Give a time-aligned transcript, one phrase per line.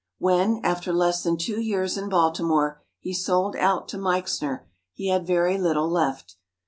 [0.17, 5.27] When, after less than two years in Baltimore, he sold out to Meixner, he had
[5.27, 6.37] very little left.